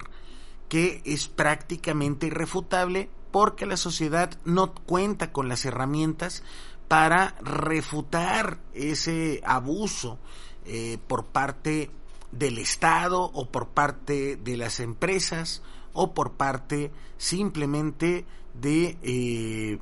que 0.69 1.01
es 1.05 1.27
prácticamente 1.27 2.27
irrefutable 2.27 3.09
porque 3.31 3.65
la 3.65 3.77
sociedad 3.77 4.37
no 4.45 4.73
cuenta 4.73 5.31
con 5.31 5.49
las 5.49 5.65
herramientas 5.65 6.43
para 6.87 7.35
refutar 7.41 8.59
ese 8.73 9.41
abuso 9.45 10.17
eh, 10.65 10.97
por 11.07 11.25
parte 11.25 11.89
del 12.31 12.57
Estado 12.57 13.23
o 13.23 13.49
por 13.49 13.69
parte 13.69 14.37
de 14.37 14.57
las 14.57 14.79
empresas 14.79 15.61
o 15.93 16.13
por 16.13 16.33
parte 16.33 16.91
simplemente 17.17 18.25
de 18.53 18.97
eh, 19.01 19.79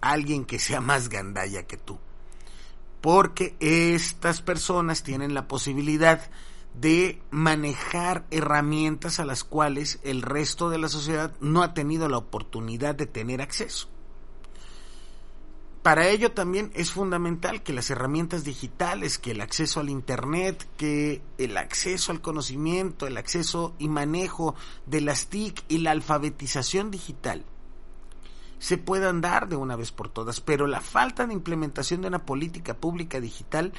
alguien 0.00 0.44
que 0.44 0.58
sea 0.58 0.80
más 0.80 1.08
gandalla 1.08 1.64
que 1.64 1.76
tú. 1.76 1.98
Porque 3.00 3.56
estas 3.60 4.42
personas 4.42 5.02
tienen 5.02 5.34
la 5.34 5.48
posibilidad 5.48 6.30
de 6.74 7.20
manejar 7.30 8.26
herramientas 8.30 9.20
a 9.20 9.24
las 9.24 9.44
cuales 9.44 9.98
el 10.02 10.22
resto 10.22 10.70
de 10.70 10.78
la 10.78 10.88
sociedad 10.88 11.32
no 11.40 11.62
ha 11.62 11.74
tenido 11.74 12.08
la 12.08 12.18
oportunidad 12.18 12.94
de 12.94 13.06
tener 13.06 13.42
acceso. 13.42 13.88
Para 15.82 16.08
ello 16.08 16.32
también 16.32 16.70
es 16.74 16.90
fundamental 16.90 17.62
que 17.62 17.72
las 17.72 17.88
herramientas 17.88 18.44
digitales, 18.44 19.18
que 19.18 19.30
el 19.30 19.40
acceso 19.40 19.80
al 19.80 19.88
Internet, 19.88 20.68
que 20.76 21.22
el 21.38 21.56
acceso 21.56 22.12
al 22.12 22.20
conocimiento, 22.20 23.06
el 23.06 23.16
acceso 23.16 23.74
y 23.78 23.88
manejo 23.88 24.54
de 24.84 25.00
las 25.00 25.28
TIC 25.28 25.64
y 25.68 25.78
la 25.78 25.92
alfabetización 25.92 26.90
digital 26.90 27.44
se 28.60 28.76
puedan 28.76 29.22
dar 29.22 29.48
de 29.48 29.56
una 29.56 29.74
vez 29.74 29.90
por 29.90 30.10
todas, 30.10 30.42
pero 30.42 30.66
la 30.66 30.82
falta 30.82 31.26
de 31.26 31.32
implementación 31.32 32.02
de 32.02 32.08
una 32.08 32.26
política 32.26 32.74
pública 32.74 33.18
digital 33.18 33.72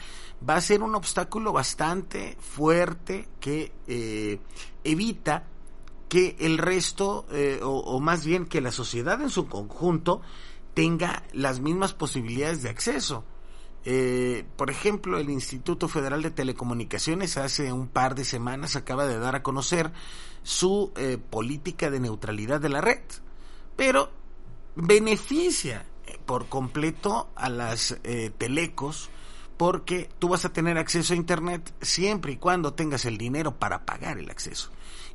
va 0.47 0.55
a 0.55 0.61
ser 0.61 0.81
un 0.81 0.95
obstáculo 0.95 1.53
bastante 1.53 2.35
fuerte 2.41 3.29
que 3.39 3.71
eh, 3.87 4.39
evita 4.83 5.45
que 6.09 6.35
el 6.39 6.57
resto, 6.57 7.25
eh, 7.31 7.59
o, 7.63 7.99
más 8.01 8.25
bien 8.25 8.45
que 8.45 8.59
la 8.59 8.71
sociedad 8.71 9.21
en 9.21 9.29
su 9.29 9.47
conjunto, 9.47 10.21
tenga 10.73 11.23
las 11.33 11.59
mismas 11.59 11.93
posibilidades 11.93 12.61
de 12.63 12.69
acceso. 12.69 13.23
Eh, 13.83 14.45
por 14.57 14.69
ejemplo, 14.69 15.17
el 15.17 15.29
Instituto 15.29 15.87
Federal 15.87 16.21
de 16.21 16.31
Telecomunicaciones 16.31 17.37
hace 17.37 17.73
un 17.73 17.87
par 17.87 18.15
de 18.15 18.25
semanas 18.25 18.75
acaba 18.75 19.05
de 19.05 19.17
dar 19.17 19.35
a 19.35 19.43
conocer 19.43 19.91
su 20.43 20.91
política 21.29 21.89
de 21.89 21.99
neutralidad 21.99 22.61
de 22.61 22.69
la 22.69 22.81
red. 22.81 23.01
Pero 23.75 24.11
beneficia 24.75 25.85
eh, 26.05 26.17
por 26.25 26.47
completo 26.47 27.29
a 27.35 27.49
las 27.49 27.97
eh, 28.03 28.31
telecos 28.37 29.09
porque 29.57 30.09
tú 30.17 30.29
vas 30.29 30.45
a 30.45 30.53
tener 30.53 30.77
acceso 30.77 31.13
a 31.13 31.17
internet 31.17 31.73
siempre 31.81 32.33
y 32.33 32.37
cuando 32.37 32.73
tengas 32.73 33.05
el 33.05 33.17
dinero 33.17 33.59
para 33.59 33.85
pagar 33.85 34.17
el 34.17 34.29
acceso. 34.29 34.71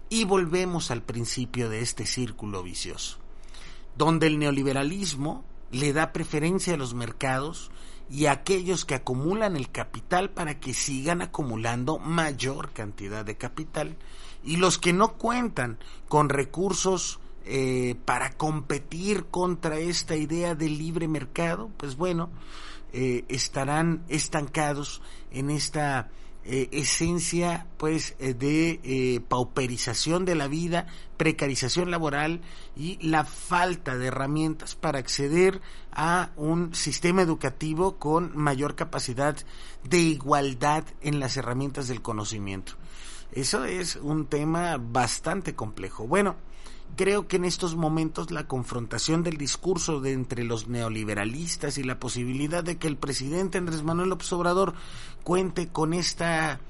Y 0.09 0.25
volvemos 0.25 0.93
al 0.93 1.03
principio 1.03 1.69
de 1.69 1.81
este 1.81 2.07
círculo 2.07 2.63
vicioso, 2.63 3.19
donde 3.97 4.27
el 4.27 4.39
neoliberalismo 4.39 5.45
le 5.71 5.93
da 5.93 6.13
preferencia 6.13 6.75
a 6.75 6.79
los 6.79 6.95
mercados 6.95 7.71
y 8.09 8.27
a 8.27 8.33
aquellos 8.33 8.85
que 8.85 8.95
acumulan 8.95 9.57
el 9.57 9.71
capital 9.71 10.31
para 10.31 10.61
que 10.61 10.75
sigan 10.75 11.23
acumulando 11.23 11.99
mayor 11.99 12.73
cantidad 12.73 13.25
de 13.25 13.37
capital 13.37 13.97
y 14.45 14.57
los 14.59 14.79
que 14.79 14.93
no 14.93 15.15
cuentan 15.15 15.79
con 16.09 16.29
recursos 16.29 17.19
eh, 17.45 17.97
para 18.05 18.33
competir 18.33 19.27
contra 19.27 19.79
esta 19.79 20.17
idea 20.17 20.55
del 20.55 20.79
libre 20.79 21.09
mercado, 21.09 21.71
pues 21.77 21.97
bueno, 21.97 22.31
eh, 22.93 23.25
estarán 23.29 24.05
estancados 24.09 25.03
en 25.31 25.51
esta 25.51 26.11
eh, 26.47 26.69
esencia 26.73 27.67
pues 27.77 28.17
de 28.19 29.23
pauperización 29.29 30.25
de 30.25 30.35
la 30.35 30.49
vida, 30.49 30.87
precarización 31.17 31.91
laboral 31.91 32.41
y 32.77 32.99
la 33.07 33.25
falta 33.25 33.97
de 33.97 34.07
herramientas 34.07 34.75
para 34.75 34.99
acceder 34.99 35.61
a 35.93 36.31
un 36.37 36.75
sistema 36.75 37.23
educativo 37.23 37.97
con 37.97 38.37
mayor 38.37 38.77
capacidad 38.77 39.37
de 39.85 39.99
igualdad 39.99 40.85
en 41.01 41.21
las 41.21 41.37
herramientas 41.37 41.89
del 41.89 42.03
conocimiento. 42.03 42.75
Eso 43.33 43.65
es 43.65 43.97
un 43.97 44.27
tema 44.27 44.77
bastante 44.79 45.55
complejo. 45.55 46.07
Bueno, 46.07 46.37
Creo 46.97 47.29
que 47.29 47.37
en 47.37 47.45
estos 47.45 47.77
momentos 47.77 48.31
la 48.31 48.47
confrontación 48.47 49.23
del 49.23 49.37
discurso 49.37 50.01
de 50.01 50.13
entre 50.13 50.45
los 50.45 50.69
neoliberalistas 50.69 51.77
y 51.79 51.83
la 51.83 51.99
posibilidad 51.99 52.65
de 52.65 52.79
que 52.79 52.87
el 52.87 52.97
presidente 52.97 53.59
Andrés 53.59 53.83
Manuel 53.83 54.11
López 54.11 54.33
Obrador 54.33 54.75
cuente 55.23 55.69
con 55.69 55.93
esta 55.93 56.61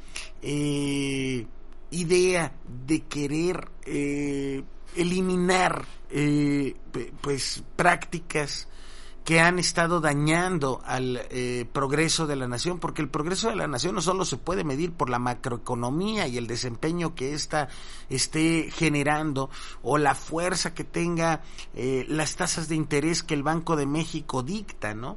eh, 0.42 1.46
idea 1.90 2.52
de 2.86 3.00
querer 3.02 3.68
eh, 3.84 4.64
eliminar 4.96 5.84
eh, 6.10 6.74
pues 7.20 7.62
prácticas 7.76 8.68
que 9.26 9.40
han 9.40 9.58
estado 9.58 10.00
dañando 10.00 10.80
al 10.84 11.26
eh, 11.30 11.68
progreso 11.72 12.28
de 12.28 12.36
la 12.36 12.46
nación, 12.46 12.78
porque 12.78 13.02
el 13.02 13.08
progreso 13.08 13.48
de 13.50 13.56
la 13.56 13.66
nación 13.66 13.96
no 13.96 14.00
solo 14.00 14.24
se 14.24 14.36
puede 14.36 14.62
medir 14.62 14.92
por 14.92 15.10
la 15.10 15.18
macroeconomía 15.18 16.28
y 16.28 16.36
el 16.38 16.46
desempeño 16.46 17.16
que 17.16 17.34
ésta 17.34 17.68
esté 18.08 18.70
generando 18.72 19.50
o 19.82 19.98
la 19.98 20.14
fuerza 20.14 20.74
que 20.74 20.84
tenga 20.84 21.42
eh, 21.74 22.06
las 22.08 22.36
tasas 22.36 22.68
de 22.68 22.76
interés 22.76 23.24
que 23.24 23.34
el 23.34 23.42
Banco 23.42 23.74
de 23.74 23.86
México 23.86 24.44
dicta, 24.44 24.94
¿no? 24.94 25.16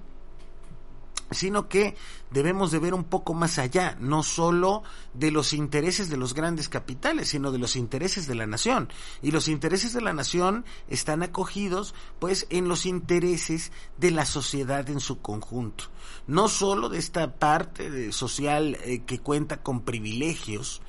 Sino 1.32 1.68
que 1.68 1.96
debemos 2.32 2.72
de 2.72 2.80
ver 2.80 2.94
un 2.94 3.04
poco 3.04 3.34
más 3.34 3.60
allá, 3.60 3.98
no 4.00 4.24
solo 4.24 4.84
de 5.14 5.32
los 5.32 5.54
intereses 5.54 6.10
de 6.10 6.18
los 6.18 6.34
grandes 6.34 6.70
capitales, 6.70 7.30
sino 7.30 7.52
de 7.52 7.60
los 7.60 7.76
intereses 7.76 8.28
de 8.28 8.36
la 8.36 8.48
nación. 8.48 8.90
Y 9.22 9.32
los 9.32 9.48
intereses 9.48 9.94
de 9.94 10.02
la 10.02 10.14
nación 10.14 10.66
están 10.88 11.24
acogidos 11.24 11.94
pues 12.20 12.48
en 12.50 12.68
los 12.68 12.86
intereses 12.86 13.72
de 13.98 14.12
la 14.12 14.26
sociedad 14.26 14.90
en 14.90 15.00
su 15.00 15.22
conjunto. 15.22 15.86
No 16.28 16.48
solo 16.48 16.90
de 16.90 17.00
esta 17.00 17.36
parte 17.36 18.12
social 18.12 18.78
eh, 18.84 19.04
que 19.06 19.20
cuenta 19.20 19.62
con 19.62 19.82
privilegios 19.82 20.82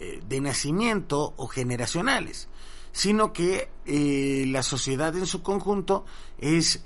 eh, 0.00 0.22
de 0.28 0.40
nacimiento 0.40 1.34
o 1.36 1.46
generacionales, 1.48 2.48
sino 2.92 3.32
que 3.32 3.68
eh, 3.86 4.44
la 4.48 4.62
sociedad 4.62 5.16
en 5.16 5.26
su 5.26 5.42
conjunto 5.42 6.04
es 6.38 6.82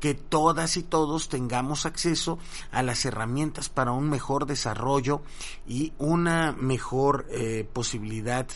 que 0.00 0.14
todas 0.14 0.76
y 0.76 0.82
todos 0.82 1.28
tengamos 1.28 1.86
acceso 1.86 2.38
a 2.72 2.82
las 2.82 3.04
herramientas 3.04 3.68
para 3.68 3.92
un 3.92 4.08
mejor 4.08 4.46
desarrollo 4.46 5.22
y 5.68 5.92
una 5.98 6.52
mejor 6.52 7.26
eh, 7.30 7.68
posibilidad 7.70 8.46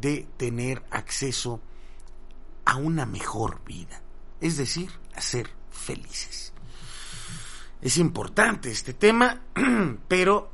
de 0.00 0.26
tener 0.36 0.84
acceso 0.90 1.60
a 2.64 2.76
una 2.76 3.04
mejor 3.04 3.62
vida, 3.64 4.00
es 4.40 4.56
decir, 4.56 4.90
a 5.14 5.20
ser 5.20 5.50
felices. 5.70 6.52
Es 7.82 7.98
importante 7.98 8.70
este 8.70 8.94
tema, 8.94 9.42
pero 10.08 10.50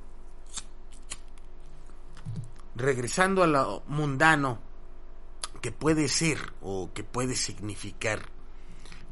regresando 2.74 3.42
a 3.42 3.46
lo 3.46 3.82
mundano 3.86 4.58
que 5.60 5.70
puede 5.70 6.08
ser 6.08 6.38
o 6.62 6.90
que 6.92 7.04
puede 7.04 7.36
significar 7.36 8.39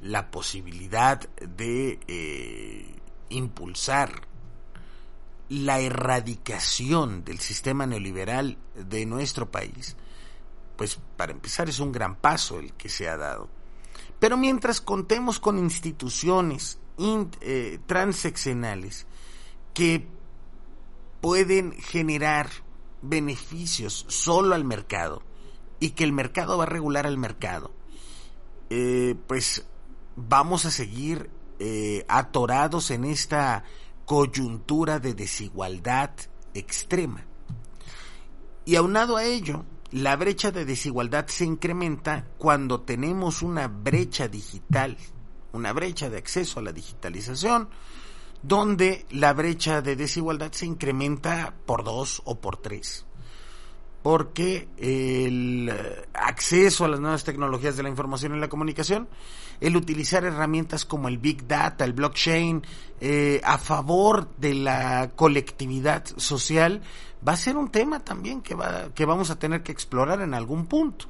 la 0.02 0.30
posibilidad 0.30 1.28
de 1.40 1.98
eh, 2.06 2.94
impulsar 3.30 4.28
la 5.48 5.80
erradicación 5.80 7.24
del 7.24 7.38
sistema 7.40 7.86
neoliberal 7.86 8.58
de 8.74 9.06
nuestro 9.06 9.50
país, 9.50 9.96
pues 10.76 10.98
para 11.16 11.32
empezar 11.32 11.68
es 11.68 11.80
un 11.80 11.90
gran 11.90 12.16
paso 12.16 12.58
el 12.58 12.74
que 12.74 12.88
se 12.88 13.08
ha 13.08 13.16
dado. 13.16 13.48
Pero 14.18 14.36
mientras 14.36 14.80
contemos 14.80 15.38
con 15.38 15.58
instituciones 15.58 16.78
eh, 17.40 17.78
transeccionales 17.86 19.06
que 19.72 20.06
pueden 21.20 21.72
generar 21.72 22.48
beneficios 23.00 24.04
solo 24.08 24.54
al 24.54 24.64
mercado 24.64 25.22
y 25.80 25.90
que 25.90 26.04
el 26.04 26.12
mercado 26.12 26.58
va 26.58 26.64
a 26.64 26.66
regular 26.66 27.06
al 27.06 27.16
mercado, 27.16 27.70
eh, 28.70 29.14
pues 29.26 29.64
vamos 30.18 30.64
a 30.64 30.70
seguir 30.70 31.30
eh, 31.58 32.04
atorados 32.08 32.90
en 32.90 33.04
esta 33.04 33.64
coyuntura 34.04 34.98
de 34.98 35.14
desigualdad 35.14 36.10
extrema. 36.54 37.24
Y 38.64 38.76
aunado 38.76 39.16
a 39.16 39.24
ello, 39.24 39.64
la 39.90 40.16
brecha 40.16 40.50
de 40.50 40.64
desigualdad 40.64 41.26
se 41.28 41.44
incrementa 41.44 42.26
cuando 42.36 42.82
tenemos 42.82 43.42
una 43.42 43.68
brecha 43.68 44.28
digital, 44.28 44.96
una 45.52 45.72
brecha 45.72 46.10
de 46.10 46.18
acceso 46.18 46.60
a 46.60 46.62
la 46.62 46.72
digitalización, 46.72 47.68
donde 48.42 49.06
la 49.10 49.32
brecha 49.32 49.80
de 49.82 49.96
desigualdad 49.96 50.52
se 50.52 50.66
incrementa 50.66 51.54
por 51.66 51.84
dos 51.84 52.22
o 52.24 52.40
por 52.40 52.56
tres. 52.56 53.07
Porque 54.08 54.70
el 54.78 55.70
acceso 56.14 56.86
a 56.86 56.88
las 56.88 56.98
nuevas 56.98 57.24
tecnologías 57.24 57.76
de 57.76 57.82
la 57.82 57.90
información 57.90 58.34
y 58.34 58.40
la 58.40 58.48
comunicación, 58.48 59.06
el 59.60 59.76
utilizar 59.76 60.24
herramientas 60.24 60.86
como 60.86 61.08
el 61.08 61.18
Big 61.18 61.46
Data, 61.46 61.84
el 61.84 61.92
blockchain, 61.92 62.62
eh, 63.02 63.38
a 63.44 63.58
favor 63.58 64.34
de 64.38 64.54
la 64.54 65.10
colectividad 65.14 66.06
social, 66.16 66.80
va 67.28 67.32
a 67.32 67.36
ser 67.36 67.58
un 67.58 67.68
tema 67.68 68.00
también 68.00 68.40
que, 68.40 68.54
va, 68.54 68.88
que 68.94 69.04
vamos 69.04 69.28
a 69.28 69.38
tener 69.38 69.62
que 69.62 69.72
explorar 69.72 70.22
en 70.22 70.32
algún 70.32 70.64
punto. 70.64 71.04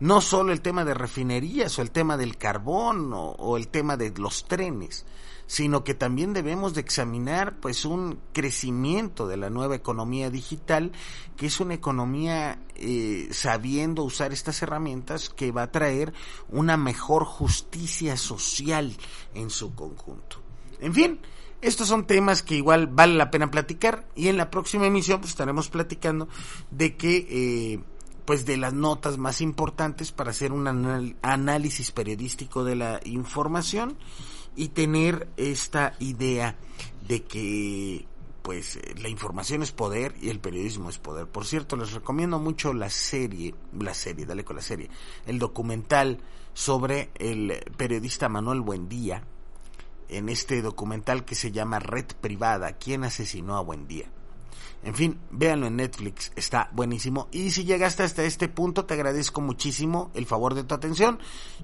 No 0.00 0.20
solo 0.20 0.52
el 0.52 0.60
tema 0.60 0.84
de 0.84 0.92
refinerías 0.92 1.78
o 1.78 1.80
el 1.80 1.92
tema 1.92 2.18
del 2.18 2.36
carbón 2.36 3.10
o, 3.14 3.56
el 3.56 3.68
tema 3.68 3.96
de 3.96 4.12
los 4.18 4.44
trenes, 4.44 5.06
sino 5.46 5.84
que 5.84 5.94
también 5.94 6.32
debemos 6.32 6.74
de 6.74 6.80
examinar 6.80 7.58
pues 7.60 7.84
un 7.84 8.18
crecimiento 8.32 9.26
de 9.26 9.36
la 9.36 9.50
nueva 9.50 9.76
economía 9.76 10.30
digital, 10.30 10.92
que 11.36 11.46
es 11.46 11.60
una 11.60 11.74
economía 11.74 12.58
eh, 12.76 13.28
sabiendo 13.30 14.02
usar 14.02 14.32
estas 14.32 14.62
herramientas 14.62 15.28
que 15.28 15.52
va 15.52 15.62
a 15.62 15.70
traer 15.70 16.12
una 16.48 16.76
mejor 16.76 17.24
justicia 17.24 18.16
social 18.16 18.96
en 19.34 19.50
su 19.50 19.74
conjunto. 19.74 20.42
En 20.80 20.94
fin, 20.94 21.20
estos 21.60 21.88
son 21.88 22.06
temas 22.06 22.42
que 22.42 22.56
igual 22.56 22.88
vale 22.88 23.14
la 23.14 23.30
pena 23.30 23.50
platicar 23.50 24.06
y 24.14 24.28
en 24.28 24.36
la 24.36 24.50
próxima 24.50 24.86
emisión 24.86 25.20
pues 25.20 25.30
estaremos 25.30 25.68
platicando 25.68 26.28
de 26.70 26.96
que 26.96 27.26
eh, 27.30 27.80
pues 28.24 28.46
de 28.46 28.56
las 28.56 28.72
notas 28.72 29.18
más 29.18 29.40
importantes 29.40 30.12
para 30.12 30.30
hacer 30.30 30.52
un 30.52 31.16
análisis 31.22 31.90
periodístico 31.90 32.64
de 32.64 32.76
la 32.76 33.00
información 33.04 33.96
y 34.56 34.68
tener 34.68 35.28
esta 35.36 35.94
idea 35.98 36.56
de 37.06 37.24
que 37.24 38.06
pues 38.42 38.78
la 39.00 39.08
información 39.08 39.62
es 39.62 39.72
poder 39.72 40.14
y 40.20 40.28
el 40.28 40.38
periodismo 40.38 40.90
es 40.90 40.98
poder. 40.98 41.26
Por 41.26 41.46
cierto, 41.46 41.76
les 41.76 41.92
recomiendo 41.92 42.38
mucho 42.38 42.74
la 42.74 42.90
serie, 42.90 43.54
la 43.78 43.94
serie, 43.94 44.26
dale 44.26 44.44
con 44.44 44.56
la 44.56 44.62
serie, 44.62 44.90
el 45.26 45.38
documental 45.38 46.18
sobre 46.52 47.10
el 47.14 47.64
periodista 47.78 48.28
Manuel 48.28 48.60
Buendía, 48.60 49.24
en 50.08 50.28
este 50.28 50.60
documental 50.60 51.24
que 51.24 51.34
se 51.34 51.52
llama 51.52 51.78
Red 51.78 52.06
Privada, 52.20 52.74
¿quién 52.74 53.04
asesinó 53.04 53.56
a 53.56 53.62
Buendía? 53.62 54.10
En 54.84 54.94
fin, 54.94 55.18
véanlo 55.30 55.66
en 55.66 55.76
Netflix, 55.76 56.30
está 56.36 56.68
buenísimo. 56.72 57.28
Y 57.32 57.52
si 57.52 57.64
llegaste 57.64 58.02
hasta 58.02 58.22
este 58.22 58.48
punto, 58.50 58.84
te 58.84 58.92
agradezco 58.92 59.40
muchísimo 59.40 60.10
el 60.12 60.26
favor 60.26 60.52
de 60.52 60.62
tu 60.62 60.74
atención. 60.74 61.20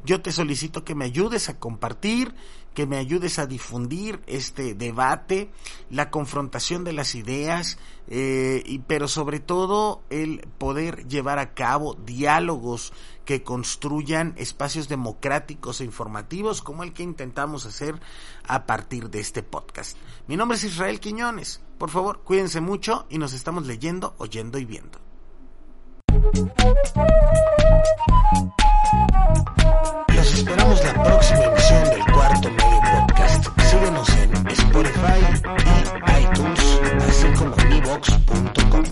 Yo 0.06 0.22
te 0.22 0.32
solicito 0.32 0.84
que 0.84 0.94
me 0.94 1.04
ayudes 1.04 1.50
a 1.50 1.58
compartir, 1.58 2.34
que 2.72 2.86
me 2.86 2.96
ayudes 2.96 3.38
a 3.38 3.46
difundir 3.46 4.22
este 4.26 4.74
debate, 4.74 5.50
la 5.90 6.10
confrontación 6.10 6.82
de 6.82 6.94
las 6.94 7.14
ideas, 7.14 7.76
eh, 8.08 8.62
y, 8.64 8.78
pero 8.78 9.06
sobre 9.06 9.38
todo 9.38 10.02
el 10.08 10.48
poder 10.56 11.06
llevar 11.06 11.38
a 11.38 11.52
cabo 11.52 11.92
diálogos 11.94 12.94
que 13.26 13.42
construyan 13.42 14.32
espacios 14.38 14.88
democráticos 14.88 15.82
e 15.82 15.84
informativos 15.84 16.62
como 16.62 16.84
el 16.84 16.94
que 16.94 17.02
intentamos 17.02 17.66
hacer 17.66 18.00
a 18.48 18.64
partir 18.64 19.10
de 19.10 19.20
este 19.20 19.42
podcast. 19.42 19.98
Mi 20.26 20.38
nombre 20.38 20.56
es 20.56 20.64
Israel 20.64 21.00
Quiñones. 21.00 21.60
Por 21.80 21.88
favor, 21.88 22.20
cuídense 22.24 22.60
mucho 22.60 23.06
y 23.08 23.16
nos 23.16 23.32
estamos 23.32 23.66
leyendo, 23.66 24.14
oyendo 24.18 24.58
y 24.58 24.66
viendo. 24.66 24.98
Los 30.14 30.34
esperamos 30.34 30.84
la 30.84 31.02
próxima 31.02 31.44
emisión 31.44 31.84
del 31.84 32.04
Cuarto 32.12 32.50
Medio 32.50 32.80
Podcast. 33.06 33.46
Síguenos 33.70 34.08
en 34.10 34.46
Spotify 34.48 35.20
y 35.64 36.22
iTunes, 36.22 36.80
así 37.08 37.26
como 37.38 37.56
vivox.com. 37.56 38.84